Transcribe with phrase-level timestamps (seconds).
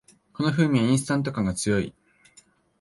[0.33, 1.93] この風味はインスタント感が強い